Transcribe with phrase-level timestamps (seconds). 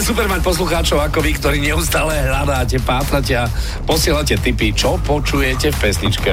[0.00, 3.44] super mať poslucháčov ako vy, ktorí neustále hľadáte, pátrate a
[3.84, 6.30] posielate tipy, čo počujete v pesničke.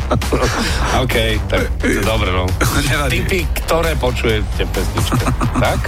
[1.02, 1.16] OK,
[1.48, 2.44] tak to dobre, no.
[3.08, 5.24] Tipy, ktoré počujete v pesničke.
[5.58, 5.78] tak?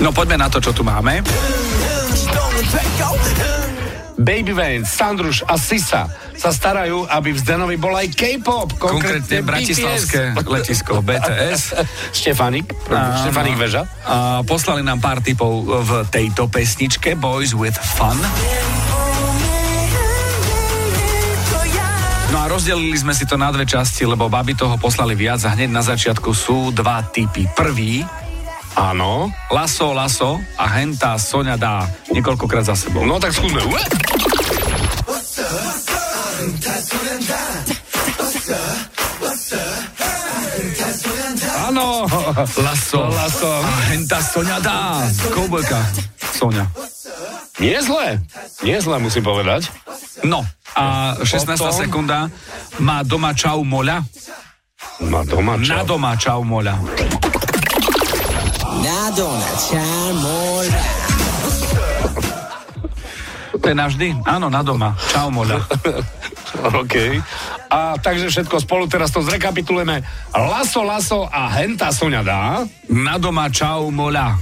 [0.00, 1.20] No poďme na to, čo tu máme.
[4.16, 8.72] Baby Vance, Sandruš a Sisa sa starajú, aby v Zdenovi bol aj K-pop.
[8.80, 11.76] Konkrétne bratislavské letisko BTS.
[12.16, 12.72] Štefanik,
[13.22, 13.84] Štefanik Veža.
[14.08, 18.16] A poslali nám pár tipov v tejto pesničke Boys with Fun.
[22.32, 25.52] No a rozdelili sme si to na dve časti, lebo baby toho poslali viac a
[25.52, 27.46] hneď na začiatku sú dva typy.
[27.52, 28.02] Prvý,
[28.76, 29.32] Áno.
[29.48, 33.08] Laso, laso a hentá Sonia dá niekoľkokrát za sebou.
[33.08, 33.64] No tak skúsme.
[41.66, 42.06] Áno.
[42.60, 43.50] Laso, Laso.
[43.64, 45.02] a hentá Sonia dá.
[45.32, 45.80] Koubojka.
[46.36, 46.68] Sonia.
[47.56, 48.20] Nie zle.
[48.62, 49.72] Nie zle, musím povedať.
[50.20, 50.44] No,
[50.76, 51.56] a 16.
[51.56, 51.72] Potom?
[51.72, 52.18] sekunda
[52.78, 54.04] má doma čau moľa.
[55.08, 55.96] Má doma Na čau.
[55.96, 56.76] doma čau moľa.
[58.82, 60.82] Madonna, Charmola.
[63.56, 64.08] To je navždy?
[64.22, 64.94] Áno, na doma.
[65.10, 65.58] Čau moľa.
[66.86, 66.94] OK.
[67.66, 70.06] A takže všetko spolu teraz to zrekapitulujeme.
[70.30, 72.62] Laso, laso a henta Sonia dá.
[72.86, 74.38] Na doma čau moľa.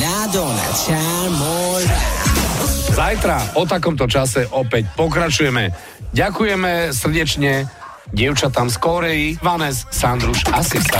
[0.00, 1.98] Madonna, Charmola.
[2.90, 5.72] Zajtra o takomto čase opäť pokračujeme.
[6.10, 7.70] Ďakujeme srdečne
[8.10, 10.98] dievčatám z Koreji, Vanes, Sandruš a Sisa.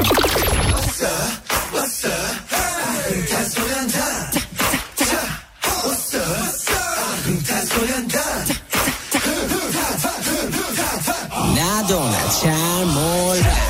[11.50, 13.69] Madonna, Charmola.